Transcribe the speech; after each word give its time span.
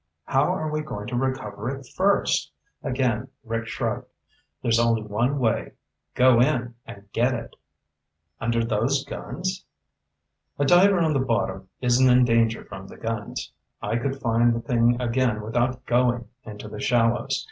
"How 0.25 0.51
are 0.51 0.71
we 0.71 0.81
going 0.81 1.05
to 1.09 1.15
recover 1.15 1.69
it 1.69 1.85
first?" 1.95 2.51
Again 2.81 3.27
Rick 3.43 3.67
shrugged. 3.67 4.07
"There's 4.63 4.79
only 4.79 5.03
one 5.03 5.37
way. 5.37 5.73
Go 6.15 6.39
in 6.41 6.73
and 6.87 7.07
get 7.13 7.35
it." 7.35 7.55
"Under 8.39 8.65
those 8.65 9.05
guns?" 9.05 9.63
"A 10.57 10.65
diver 10.65 10.97
on 10.99 11.13
the 11.13 11.19
bottom 11.19 11.69
isn't 11.81 12.09
in 12.09 12.25
danger 12.25 12.65
from 12.65 12.87
the 12.87 12.97
guns. 12.97 13.51
I 13.79 13.97
could 13.97 14.19
find 14.19 14.55
the 14.55 14.61
thing 14.61 14.99
again 14.99 15.39
without 15.39 15.85
going 15.85 16.27
into 16.45 16.67
the 16.67 16.79
shallows. 16.79 17.39